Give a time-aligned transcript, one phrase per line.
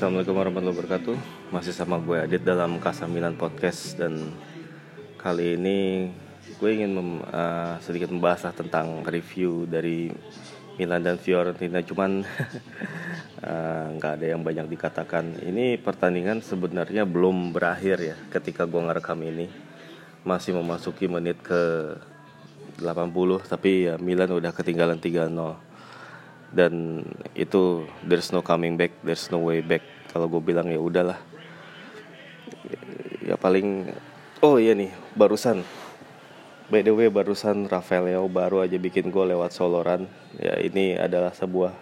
[0.00, 1.16] Assalamualaikum warahmatullahi wabarakatuh.
[1.52, 4.32] Masih sama gue Adit dalam Kasamilan Podcast Dan
[5.20, 6.08] kali ini
[6.56, 10.08] gue ingin mem, uh, sedikit membahas tentang review dari
[10.80, 11.84] Milan dan Fiorentina.
[11.84, 12.24] Cuman
[13.44, 15.36] uh, nggak uh, ada yang banyak dikatakan.
[15.44, 19.52] Ini pertandingan sebenarnya belum berakhir ya ketika gue ngerekam ini.
[20.24, 21.92] Masih memasuki menit ke
[22.80, 22.88] 80
[23.52, 25.68] Tapi ya Milan udah ketinggalan 3-0
[26.50, 27.06] dan
[27.38, 31.18] itu there's no coming back there's no way back kalau gue bilang ya udahlah.
[33.22, 33.86] Ya paling
[34.42, 35.62] oh iya nih barusan.
[36.70, 40.10] By the way barusan Rafael Leo baru aja bikin gue lewat soloran.
[40.38, 41.74] Ya ini adalah sebuah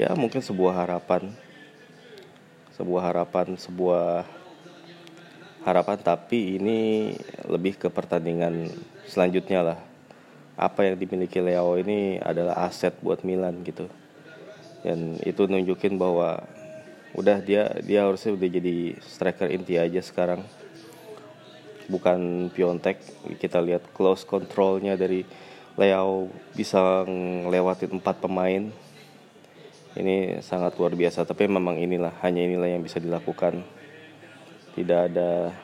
[0.00, 1.28] ya mungkin sebuah harapan.
[2.72, 4.24] Sebuah harapan sebuah
[5.64, 7.12] harapan tapi ini
[7.44, 8.72] lebih ke pertandingan
[9.04, 9.78] selanjutnya lah.
[10.56, 13.90] Apa yang dimiliki Leo ini adalah aset buat Milan gitu.
[14.84, 16.44] Dan itu nunjukin bahwa
[17.14, 20.42] udah dia dia harusnya udah jadi striker inti aja sekarang.
[21.86, 22.98] Bukan Piontek.
[23.38, 25.22] Kita lihat close controlnya dari
[25.78, 28.70] Leo bisa ngelewatin empat pemain.
[29.94, 33.62] Ini sangat luar biasa tapi memang inilah hanya inilah yang bisa dilakukan.
[34.74, 35.54] Tidak ada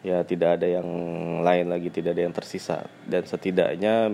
[0.00, 0.88] ya tidak ada yang
[1.44, 2.88] lain lagi tidak ada yang tersisa.
[3.04, 4.08] Dan setidaknya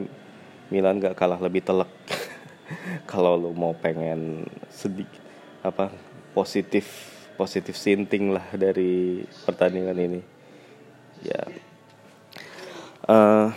[0.75, 1.91] Milan gak kalah lebih telak.
[3.11, 5.26] Kalau lo mau pengen sedikit
[5.69, 5.91] apa
[6.33, 6.87] positif
[7.37, 10.21] positif sinting lah dari pertandingan ini.
[11.21, 11.43] Ya.
[13.07, 13.53] Uh,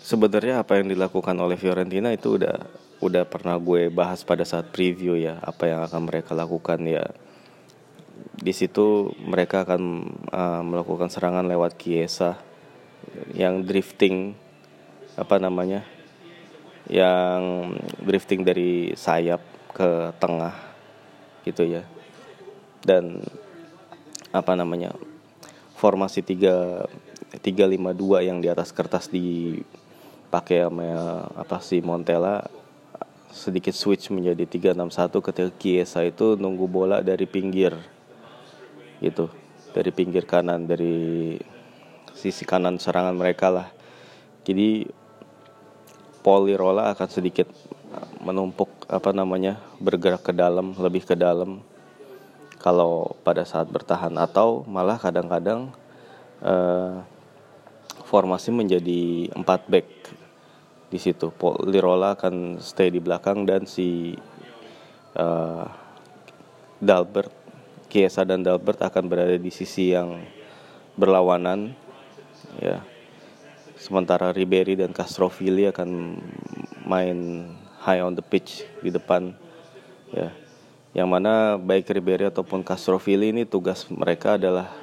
[0.00, 2.56] sebenarnya apa yang dilakukan oleh Fiorentina itu udah
[2.96, 7.04] udah pernah gue bahas pada saat preview ya apa yang akan mereka lakukan ya.
[8.36, 9.82] Di situ mereka akan
[10.32, 12.40] uh, melakukan serangan lewat Kiesa
[13.36, 14.34] yang drifting
[15.16, 15.84] apa namanya
[16.86, 17.72] yang
[18.04, 20.56] drifting dari sayap ke tengah
[21.44, 21.84] gitu ya.
[22.80, 23.20] Dan
[24.32, 24.96] apa namanya
[25.76, 26.88] formasi tiga
[27.44, 32.48] tiga lima dua yang di atas kertas dipakai sama apa sih Montella
[33.28, 37.76] sedikit switch menjadi 361 ketika Kiesa itu nunggu bola dari pinggir
[39.04, 39.28] gitu
[39.76, 41.36] dari pinggir kanan dari
[42.16, 43.68] sisi kanan serangan mereka lah.
[44.40, 44.88] Jadi
[46.24, 47.46] Polirola akan sedikit
[48.20, 51.62] menumpuk apa namanya bergerak ke dalam lebih ke dalam.
[52.56, 55.70] Kalau pada saat bertahan atau malah kadang-kadang
[56.42, 57.04] uh,
[58.06, 59.86] formasi menjadi empat back
[60.90, 61.30] di situ.
[61.30, 64.18] Polirola akan stay di belakang dan si
[65.14, 65.66] uh,
[66.78, 67.30] Dalbert
[67.86, 70.22] Kiesa dan Dalbert akan berada di sisi yang
[70.98, 71.74] berlawanan
[72.58, 72.82] ya.
[73.76, 76.18] Sementara Ribery dan Castrovilli akan
[76.88, 77.18] main
[77.86, 79.30] high on the pitch di depan
[80.10, 80.34] ya.
[80.90, 84.74] Yang mana baik Ribery ataupun Castrovilli ini tugas mereka adalah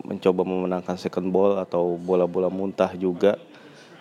[0.00, 3.36] mencoba memenangkan second ball atau bola-bola muntah juga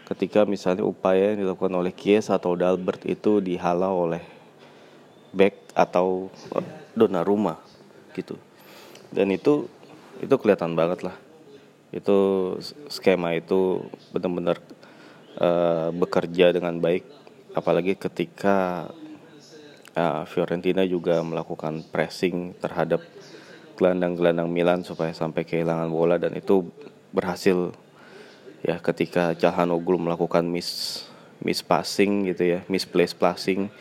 [0.07, 4.23] ketika misalnya upaya yang dilakukan oleh Kiesa atau Dalbert itu dihalau oleh
[5.35, 6.33] back atau
[6.97, 7.61] Donnarumma
[8.17, 8.39] gitu.
[9.13, 9.69] Dan itu
[10.21, 11.17] itu kelihatan banget lah.
[11.89, 12.57] Itu
[12.89, 14.61] skema itu benar-benar
[15.37, 17.18] uh, bekerja dengan baik
[17.57, 18.89] apalagi ketika
[19.97, 23.01] uh, Fiorentina juga melakukan pressing terhadap
[23.79, 26.67] gelandang-gelandang Milan supaya sampai kehilangan bola dan itu
[27.15, 27.71] berhasil
[28.59, 31.03] ya ketika Calhanoglu melakukan miss
[31.39, 33.71] miss passing gitu ya misplaced passing.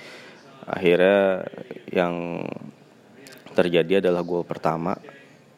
[0.69, 1.48] Akhirnya
[1.90, 2.44] yang
[3.56, 4.94] terjadi adalah gol pertama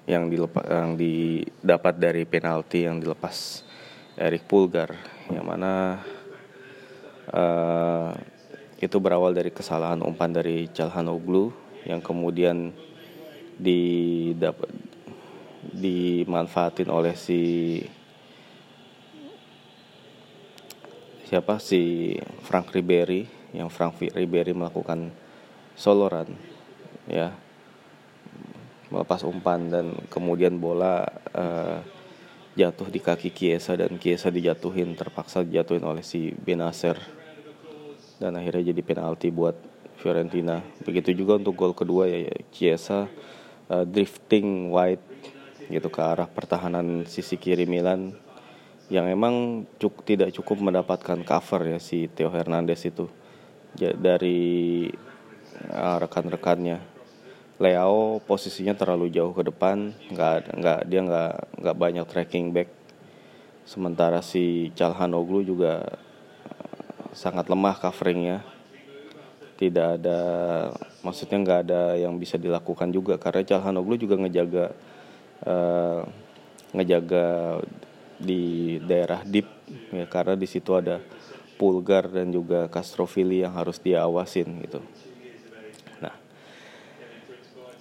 [0.08, 3.66] yang dilepas yang didapat dari penalti yang dilepas
[4.16, 4.96] Erik Pulgar
[5.28, 6.00] yang mana
[7.34, 8.12] uh,
[8.80, 11.52] itu berawal dari kesalahan umpan dari Calhanoglu
[11.84, 12.72] yang kemudian
[13.60, 14.72] didapat
[15.60, 17.40] dimanfaatin oleh si
[21.28, 21.60] siapa?
[21.60, 22.16] Si
[22.48, 25.12] Frank Ribery yang Frank Ribery melakukan
[25.76, 26.32] soloran
[27.04, 27.36] ya.
[28.90, 31.78] Melepas umpan dan kemudian bola uh,
[32.58, 36.98] jatuh di kaki Kiesa dan Kiesa dijatuhin terpaksa dijatuhin oleh si Benacer
[38.20, 39.56] dan akhirnya jadi penalti buat
[39.96, 40.60] Fiorentina.
[40.84, 43.08] Begitu juga untuk gol kedua ya, ya Kiesa
[43.72, 45.02] uh, drifting wide
[45.72, 48.12] gitu ke arah pertahanan sisi kiri Milan.
[48.90, 49.34] Yang emang
[49.78, 53.06] cuk, tidak cukup mendapatkan cover ya si Theo Hernandez itu.
[53.78, 54.90] Ya, dari
[55.70, 57.00] uh, rekan-rekannya.
[57.60, 62.72] Leo posisinya terlalu jauh ke depan, nggak nggak dia nggak nggak banyak tracking back.
[63.68, 66.00] Sementara si Calhanoglu juga
[67.12, 68.38] sangat lemah coveringnya.
[69.60, 70.20] tidak ada
[71.04, 74.72] maksudnya nggak ada yang bisa dilakukan juga karena Calhanoglu juga ngejaga
[75.44, 76.00] uh,
[76.72, 77.60] ngejaga
[78.16, 79.44] di daerah deep
[79.92, 80.96] ya karena di situ ada
[81.60, 84.80] Pulgar dan juga Castrovili yang harus diawasin gitu.
[86.00, 86.16] Nah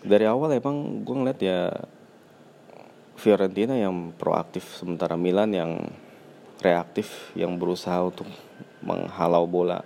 [0.04, 1.72] dari awal emang gue ngeliat ya
[3.16, 5.72] Fiorentina yang proaktif sementara Milan yang
[6.60, 8.28] reaktif yang berusaha untuk
[8.84, 9.84] menghalau bola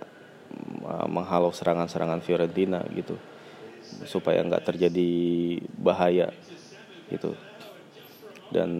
[1.10, 3.18] menghalau serangan-serangan Fiorentina gitu
[4.06, 5.10] supaya nggak terjadi
[5.76, 6.30] bahaya
[7.10, 7.36] gitu.
[8.50, 8.70] Dan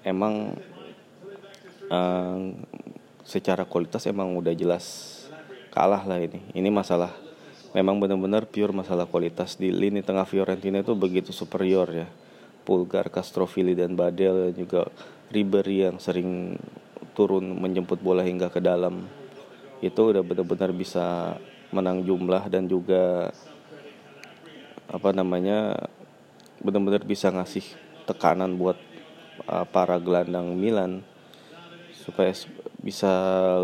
[0.00, 0.56] emang
[1.92, 2.38] uh,
[3.26, 4.84] secara kualitas emang udah jelas
[5.74, 6.40] kalah lah ini.
[6.56, 7.12] Ini masalah
[7.76, 12.08] memang benar-benar pure masalah kualitas di lini tengah Fiorentina itu begitu superior ya.
[12.66, 14.90] Pulgar, Castrovili dan Badel dan juga
[15.30, 16.58] Ribery yang sering
[17.16, 19.08] turun menjemput bola hingga ke dalam
[19.80, 21.36] itu udah benar-benar bisa
[21.72, 23.32] menang jumlah dan juga
[24.86, 25.74] apa namanya
[26.62, 27.64] benar-benar bisa ngasih
[28.06, 28.78] tekanan buat
[29.50, 31.02] uh, para gelandang Milan
[31.92, 32.30] supaya
[32.78, 33.10] bisa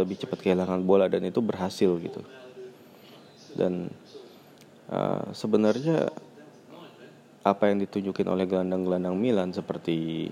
[0.03, 2.27] lebih cepat kehilangan bola dan itu berhasil gitu.
[3.55, 3.87] Dan
[4.91, 6.11] uh, sebenarnya
[7.43, 10.31] apa yang ditunjukin oleh gelandang-gelandang Milan seperti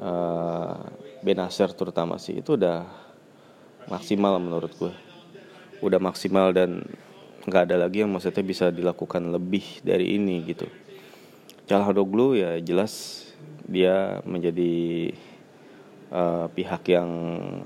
[0.00, 0.80] uh,
[1.26, 2.86] Benacer terutama sih itu udah
[3.90, 4.94] maksimal menurut gue
[5.84, 6.86] udah maksimal dan
[7.46, 10.66] nggak ada lagi yang maksudnya bisa dilakukan lebih dari ini gitu.
[11.66, 13.22] Calhanoglu ya jelas
[13.66, 15.14] dia menjadi
[16.10, 17.10] uh, pihak yang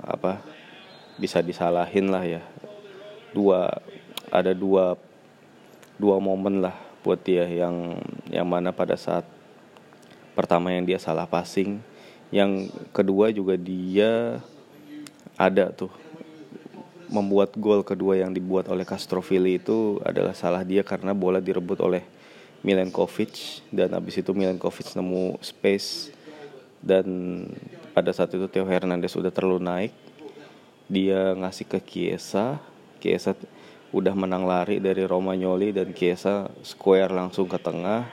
[0.05, 0.41] apa
[1.17, 2.41] bisa disalahin lah ya.
[3.33, 3.69] Dua
[4.29, 4.97] ada dua
[5.97, 7.97] dua momen lah buat dia yang
[8.29, 9.25] yang mana pada saat
[10.37, 11.81] pertama yang dia salah passing
[12.31, 14.39] yang kedua juga dia
[15.35, 15.91] ada tuh.
[17.11, 22.07] Membuat gol kedua yang dibuat oleh Castrovilli itu adalah salah dia karena bola direbut oleh
[22.63, 26.15] Milenkovic dan habis itu Milenkovic nemu space
[26.79, 27.03] dan
[27.91, 29.91] pada saat itu Theo Hernandez sudah terlalu naik
[30.87, 32.63] dia ngasih ke Chiesa.
[33.03, 33.35] Chiesa
[33.91, 38.07] udah menang lari dari Romagnoli dan Chiesa square langsung ke tengah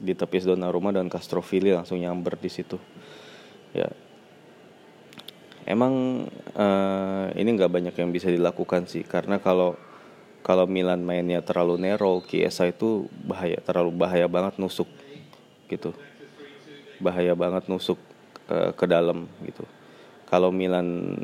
[0.00, 2.80] di tepis Donnarumma dan Castrovilli langsung nyamber di situ
[3.74, 3.88] ya.
[5.68, 6.24] Emang
[6.56, 9.76] uh, ini nggak banyak yang bisa dilakukan sih karena kalau
[10.40, 14.88] kalau Milan mainnya terlalu narrow Kiesa itu bahaya terlalu bahaya banget nusuk
[15.68, 15.92] gitu.
[16.96, 18.00] Bahaya banget nusuk
[18.48, 19.68] uh, ke dalam gitu.
[20.24, 21.20] Kalau Milan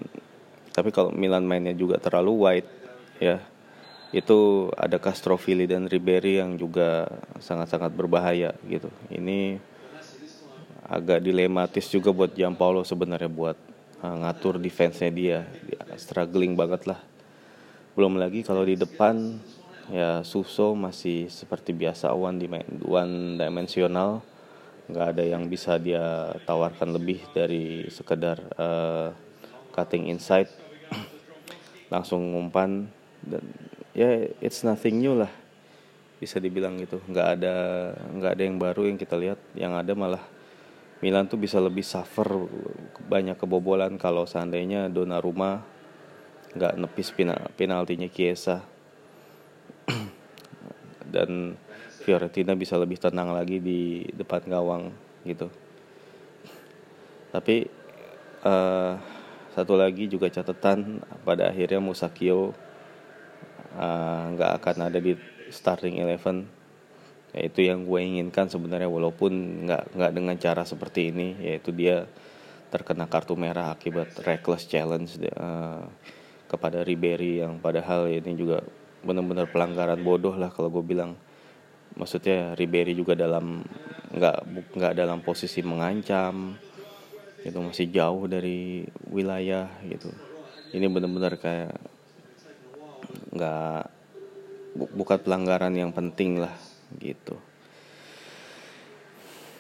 [0.77, 2.71] tapi kalau Milan mainnya juga terlalu wide
[3.23, 3.41] ya
[4.15, 7.09] itu ada Castrovilli dan Ribery yang juga
[7.43, 8.93] sangat-sangat berbahaya gitu.
[9.11, 9.59] Ini
[10.85, 13.57] agak dilematis juga buat Giampaolo sebenarnya buat
[14.05, 15.39] uh, ngatur defense-nya dia.
[15.65, 17.01] dia struggling banget lah.
[17.97, 19.39] Belum lagi kalau di depan
[19.89, 22.41] ya Suso masih seperti biasa one,
[22.85, 24.21] one dimensional.
[24.85, 29.09] Nggak ada yang bisa dia tawarkan lebih dari sekedar uh,
[29.73, 30.53] cutting inside.
[31.93, 32.85] Langsung ngumpan
[33.25, 33.45] dan
[33.97, 35.33] ya yeah, it's nothing new lah.
[36.21, 37.01] Bisa dibilang gitu.
[37.09, 37.55] Nggak ada
[37.97, 39.41] nggak ada yang baru yang kita lihat.
[39.57, 40.34] Yang ada malah
[41.03, 42.27] Milan tuh bisa lebih suffer
[43.11, 45.65] banyak kebobolan kalau seandainya Donnarumma
[46.55, 48.63] nggak nepis penal penaltinya Chiesa.
[51.15, 51.59] Dan
[52.05, 54.93] Fiorentina bisa lebih tenang lagi di depan gawang
[55.25, 55.49] gitu.
[57.35, 57.67] Tapi
[58.45, 58.95] uh,
[59.57, 62.51] satu lagi juga catatan pada akhirnya Musakio
[63.79, 65.15] eh, nggak uh, akan ada di
[65.47, 66.43] starting eleven
[67.35, 72.07] ya itu yang gue inginkan sebenarnya walaupun nggak nggak dengan cara seperti ini yaitu dia
[72.71, 75.83] terkena kartu merah akibat reckless challenge uh,
[76.47, 78.63] kepada Ribery yang padahal ini juga
[79.05, 81.15] benar-benar pelanggaran bodoh lah kalau gue bilang.
[81.95, 83.63] Maksudnya Ribery juga dalam
[84.11, 84.39] nggak
[84.75, 86.59] nggak dalam posisi mengancam
[87.47, 90.11] itu masih jauh dari wilayah gitu.
[90.75, 91.79] Ini benar-benar kayak
[93.31, 93.83] nggak
[94.75, 96.51] bukan pelanggaran yang penting lah
[96.99, 97.37] gitu.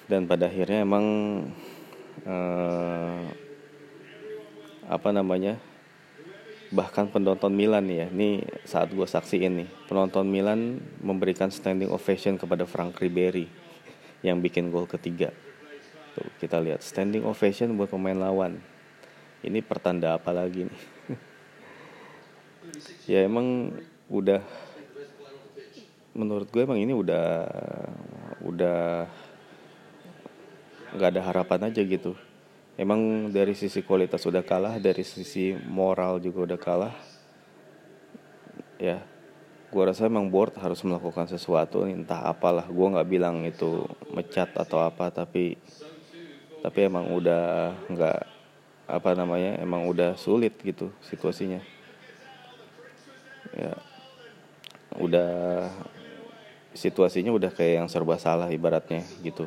[0.04, 1.04] Dan pada akhirnya emang
[2.24, 3.24] eh,
[4.84, 5.56] apa namanya
[6.74, 12.66] bahkan penonton Milan ya ini saat gue saksiin nih penonton Milan memberikan standing ovation kepada
[12.66, 13.46] Frank Ribery
[14.24, 15.30] yang bikin gol ketiga.
[16.16, 18.56] Tuh kita lihat standing ovation buat pemain lawan.
[19.44, 20.82] Ini pertanda apa lagi nih?
[23.04, 23.76] Ya emang
[24.08, 24.40] udah
[26.14, 27.26] menurut gue emang ini udah
[28.46, 29.10] udah
[30.94, 32.14] nggak ada harapan aja gitu.
[32.74, 36.94] Emang dari sisi kualitas udah kalah dari sisi moral juga udah kalah.
[38.78, 39.02] Ya
[39.74, 42.66] gue rasa emang board harus melakukan sesuatu entah apalah.
[42.70, 43.82] Gue nggak bilang itu
[44.14, 45.58] mecat atau apa tapi
[46.62, 48.20] tapi emang udah nggak
[48.86, 51.58] apa namanya emang udah sulit gitu situasinya.
[53.54, 53.74] Ya
[54.94, 55.70] udah
[56.74, 59.46] situasinya udah kayak yang serba salah ibaratnya gitu.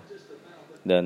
[0.81, 1.05] Dan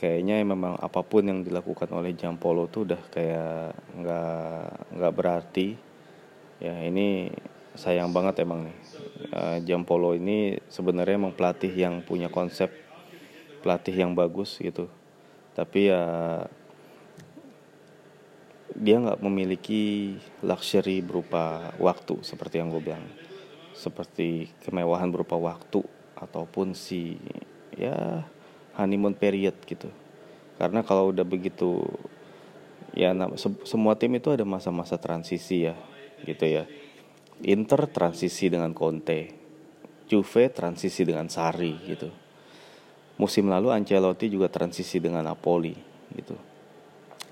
[0.00, 4.64] kayaknya memang apa pun yang dilakukan oleh Jampolo tuh udah kayak nggak
[4.96, 5.76] nggak berarti.
[6.60, 7.28] Ya ini
[7.76, 8.76] sayang banget emang nih.
[9.30, 12.72] Uh, Jampolo ini sebenarnya emang pelatih yang punya konsep
[13.60, 14.88] pelatih yang bagus gitu.
[15.52, 16.04] Tapi ya
[18.72, 23.04] dia nggak memiliki luxury berupa waktu seperti yang gue bilang
[23.80, 25.80] seperti kemewahan berupa waktu
[26.20, 27.16] ataupun si
[27.72, 28.28] ya
[28.76, 29.88] honeymoon period gitu.
[30.60, 31.80] Karena kalau udah begitu
[32.92, 33.16] ya
[33.64, 35.74] semua tim itu ada masa-masa transisi ya
[36.28, 36.68] gitu ya.
[37.40, 39.40] Inter transisi dengan Conte
[40.10, 42.12] Juve transisi dengan Sari gitu.
[43.16, 45.72] Musim lalu Ancelotti juga transisi dengan Napoli
[46.12, 46.36] gitu.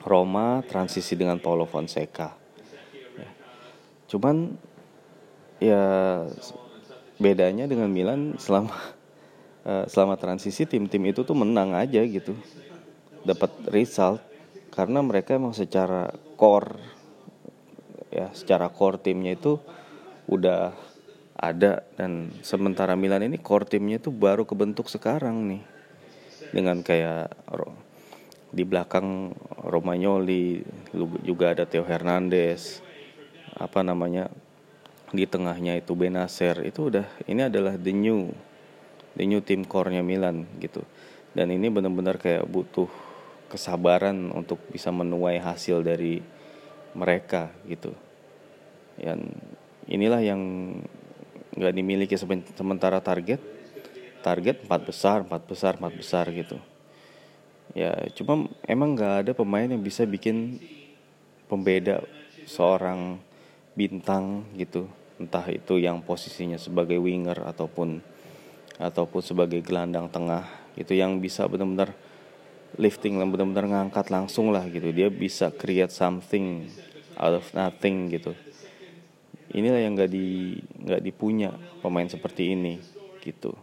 [0.07, 2.33] Roma transisi dengan Paulo Fonseca
[3.19, 3.31] ya.
[4.07, 4.55] cuman
[5.59, 5.83] ya
[7.19, 8.75] bedanya dengan Milan selama
[9.69, 12.33] Eh, selama transisi tim-tim itu tuh menang aja gitu.
[13.21, 14.25] Dapat result.
[14.73, 16.09] Karena mereka emang secara
[16.41, 16.97] core
[18.09, 19.61] ya secara core timnya itu
[20.25, 20.73] udah
[21.37, 21.85] ada.
[22.01, 25.63] Dan sementara Milan ini core timnya itu baru kebentuk sekarang nih.
[26.49, 27.29] Dengan kayak
[28.49, 29.37] di belakang
[29.69, 30.65] Romagnoli
[31.21, 32.81] juga ada Theo Hernandez
[33.61, 34.33] apa namanya
[35.09, 38.29] di tengahnya itu Benacer itu udah ini adalah the new
[39.17, 40.85] the new team core-nya Milan gitu.
[41.33, 42.89] Dan ini benar-benar kayak butuh
[43.49, 46.21] kesabaran untuk bisa menuai hasil dari
[46.93, 47.95] mereka gitu.
[48.99, 49.33] Dan
[49.89, 50.41] inilah yang
[51.59, 52.15] nggak dimiliki
[52.55, 53.41] sementara target
[54.23, 56.55] target empat besar empat besar empat besar gitu
[57.75, 60.61] ya cuma emang nggak ada pemain yang bisa bikin
[61.51, 62.05] pembeda
[62.47, 63.19] seorang
[63.75, 64.87] bintang gitu
[65.19, 68.01] entah itu yang posisinya sebagai winger ataupun
[68.79, 70.47] ataupun sebagai gelandang tengah.
[70.79, 71.93] Itu yang bisa benar-benar
[72.79, 74.95] lifting dan benar-benar ngangkat langsung lah gitu.
[74.95, 76.71] Dia bisa create something
[77.19, 78.33] out of nothing gitu.
[79.51, 81.51] Inilah yang nggak di nggak dipunya
[81.83, 82.79] pemain seperti ini
[83.25, 83.57] gitu.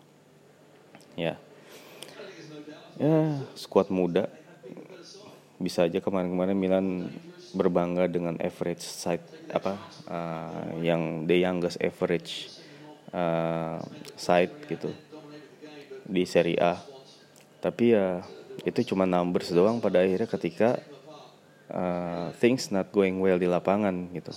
[1.15, 1.39] Ya.
[2.99, 4.27] Ya skuad muda.
[5.55, 6.87] Bisa aja kemarin-kemarin Milan
[7.55, 9.79] berbangga dengan average side apa
[10.11, 12.51] uh, yang the youngest average
[13.15, 13.79] uh,
[14.19, 14.91] side gitu
[16.03, 16.75] di Serie A.
[17.63, 18.21] Tapi ya
[18.67, 20.77] itu cuma numbers doang pada akhirnya ketika
[21.71, 24.35] uh, things not going well di lapangan gitu.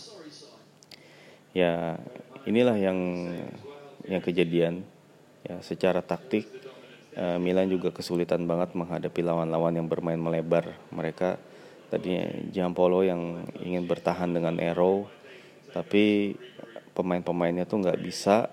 [1.52, 1.98] Ya
[2.46, 2.98] inilah yang
[4.06, 4.86] yang kejadian.
[5.42, 6.46] Ya secara taktik
[7.18, 10.78] Milan juga kesulitan banget menghadapi lawan-lawan yang bermain melebar.
[10.94, 11.34] Mereka
[11.88, 15.08] tadinya Giampolo yang ingin bertahan dengan Arrow
[15.72, 16.36] tapi
[16.96, 18.50] pemain-pemainnya tuh nggak bisa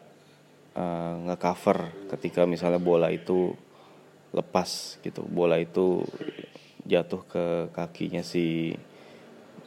[0.75, 3.55] uh, ngecover ketika misalnya bola itu
[4.35, 5.23] lepas gitu.
[5.25, 6.03] Bola itu
[6.85, 8.75] jatuh ke kakinya si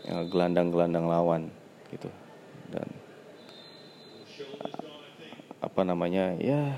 [0.07, 1.43] eh, gelandang-gelandang lawan
[1.91, 2.13] gitu.
[2.69, 2.87] Dan
[4.61, 6.77] uh, apa namanya ya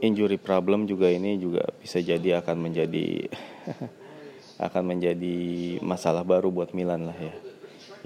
[0.00, 3.30] injury problem juga ini juga bisa jadi akan menjadi
[4.66, 5.36] akan menjadi
[5.84, 7.34] masalah baru buat Milan lah ya.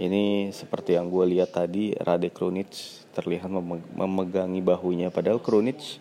[0.00, 2.72] Ini seperti yang gue lihat tadi Rade Krunic
[3.12, 3.52] terlihat
[3.94, 5.12] memegangi bahunya.
[5.12, 6.00] Padahal Krunic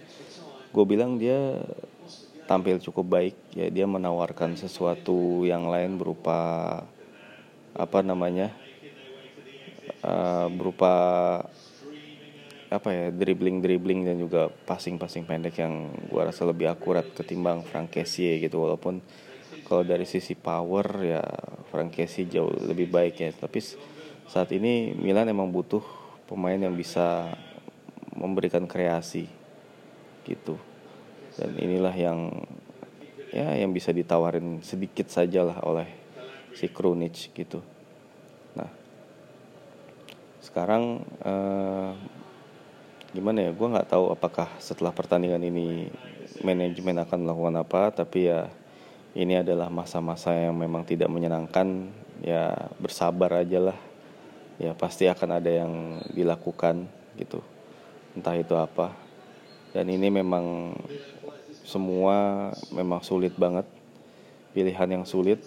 [0.71, 1.59] gue bilang dia
[2.47, 3.67] tampil cukup baik ya.
[3.67, 6.39] Dia menawarkan sesuatu yang lain berupa
[7.75, 8.55] apa namanya
[10.01, 10.93] uh, berupa
[12.69, 17.65] apa ya dribbling dribbling dan juga passing passing pendek yang gue rasa lebih akurat ketimbang
[17.67, 18.63] Frank Kessie gitu.
[18.63, 19.01] Walaupun
[19.69, 21.21] kalau dari sisi power ya
[21.69, 23.29] Frank Kessie jauh lebih baik ya.
[23.29, 23.61] Tapi
[24.25, 25.85] saat ini Milan emang butuh
[26.25, 27.29] pemain yang bisa
[28.17, 29.29] memberikan kreasi
[30.25, 30.57] gitu.
[31.37, 32.49] Dan inilah yang
[33.29, 35.85] ya yang bisa ditawarin sedikit saja lah oleh
[36.57, 37.61] si Krunic gitu.
[38.57, 38.73] Nah
[40.41, 41.91] sekarang eh,
[43.13, 43.51] gimana ya?
[43.53, 45.93] Gue nggak tahu apakah setelah pertandingan ini
[46.41, 48.49] manajemen akan melakukan apa tapi ya
[49.17, 51.89] ini adalah masa-masa yang memang tidak menyenangkan
[52.21, 53.79] ya bersabar aja lah.
[54.59, 56.85] Ya pasti akan ada yang dilakukan
[57.17, 57.41] gitu.
[58.13, 58.93] Entah itu apa.
[59.73, 60.75] Dan ini memang
[61.65, 63.65] semua memang sulit banget.
[64.53, 65.41] Pilihan yang sulit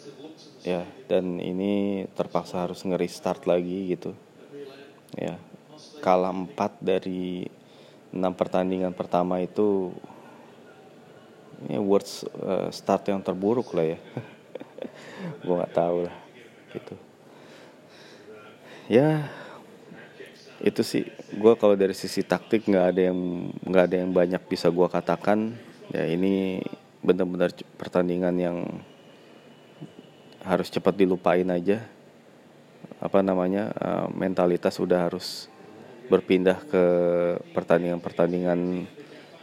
[0.67, 0.83] ya.
[1.07, 4.11] Dan ini terpaksa harus ngeri start lagi gitu.
[5.15, 5.39] Ya.
[6.03, 7.47] Kalah 4 dari
[8.11, 9.95] 6 pertandingan pertama itu
[11.69, 13.99] ini words uh, start yang terburuk lah ya.
[15.45, 16.17] Gue nggak tahu lah
[16.75, 16.95] gitu.
[18.91, 19.31] Ya
[20.63, 21.05] itu sih.
[21.35, 23.19] Gue kalau dari sisi taktik nggak ada yang
[23.67, 25.55] nggak ada yang banyak bisa gue katakan.
[25.91, 26.63] Ya ini
[27.03, 28.57] benar-benar pertandingan yang
[30.43, 31.83] harus cepat dilupain aja.
[33.03, 35.51] Apa namanya uh, mentalitas udah harus
[36.07, 36.85] berpindah ke
[37.55, 38.87] pertandingan-pertandingan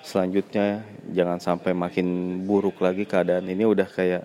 [0.03, 4.23] selanjutnya jangan sampai makin buruk lagi keadaan ini udah kayak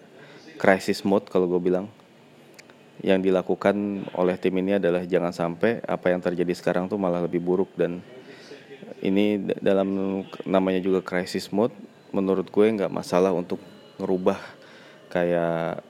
[0.56, 1.90] crisis mode kalau gue bilang.
[3.04, 7.42] Yang dilakukan oleh tim ini adalah jangan sampai apa yang terjadi sekarang tuh malah lebih
[7.42, 7.74] buruk.
[7.74, 8.00] Dan
[9.02, 11.74] ini dalam namanya juga crisis mode
[12.14, 13.58] menurut gue nggak masalah untuk
[13.98, 14.38] ngerubah
[15.10, 15.82] kayak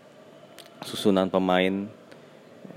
[0.82, 1.86] susunan pemain.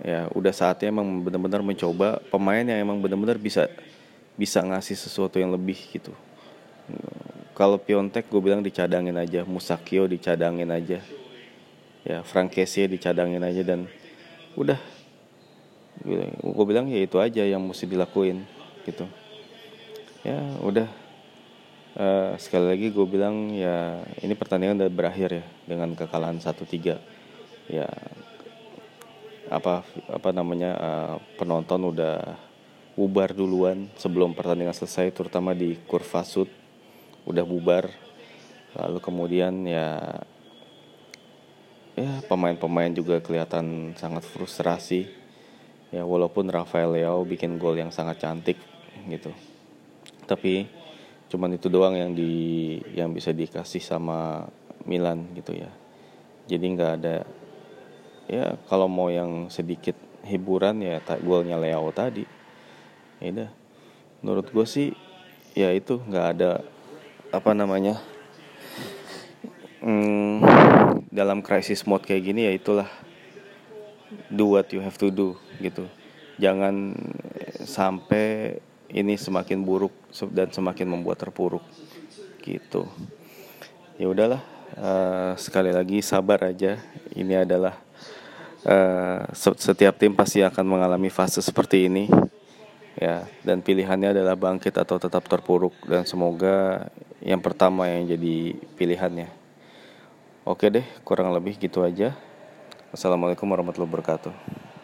[0.03, 3.71] Ya udah saatnya emang benar-benar mencoba pemain yang emang benar-benar bisa
[4.37, 6.13] bisa ngasih sesuatu yang lebih gitu
[7.57, 9.41] kalau Piontek gue bilang dicadangin aja.
[9.41, 11.01] Musakio dicadangin aja.
[12.05, 13.89] Ya Frank Kessie dicadangin aja dan
[14.53, 14.77] udah.
[16.45, 18.45] Gue bilang ya itu aja yang mesti dilakuin
[18.85, 19.09] gitu.
[20.21, 20.85] Ya udah.
[21.97, 26.93] Uh, sekali lagi gue bilang ya ini pertandingan udah berakhir ya dengan kekalahan 1-3
[27.73, 27.89] ya
[29.49, 32.37] apa apa namanya uh, penonton udah
[32.93, 36.53] bubar duluan sebelum pertandingan selesai terutama di kurva sud
[37.27, 37.91] udah bubar.
[38.77, 39.99] Lalu kemudian ya
[41.97, 45.11] ya pemain-pemain juga kelihatan sangat frustrasi.
[45.91, 48.59] Ya walaupun Rafael Leao bikin gol yang sangat cantik
[49.07, 49.31] gitu.
[50.27, 50.67] Tapi
[51.27, 54.47] cuman itu doang yang di yang bisa dikasih sama
[54.87, 55.71] Milan gitu ya.
[56.47, 57.27] Jadi nggak ada
[58.27, 59.95] ya kalau mau yang sedikit
[60.27, 62.23] hiburan ya tak golnya Leao tadi.
[63.23, 63.51] Ya udah.
[64.23, 64.91] Menurut gue sih
[65.55, 66.51] ya itu nggak ada
[67.31, 67.99] apa namanya
[69.83, 72.89] hmm, dalam crisis mode kayak gini ya itulah
[74.31, 75.87] do what you have to do gitu.
[76.37, 76.93] Jangan
[77.65, 79.91] sampai ini semakin buruk
[80.31, 81.65] dan semakin membuat terpuruk
[82.45, 82.87] gitu.
[83.97, 84.41] Ya udahlah
[84.77, 86.79] uh, sekali lagi sabar aja.
[87.17, 87.75] Ini adalah
[88.63, 92.07] uh, setiap tim pasti akan mengalami fase seperti ini
[92.97, 96.89] ya dan pilihannya adalah bangkit atau tetap terpuruk dan semoga
[97.21, 99.29] yang pertama yang jadi pilihannya.
[100.47, 102.17] Oke deh kurang lebih gitu aja.
[102.91, 104.76] Assalamualaikum warahmatullahi wabarakatuh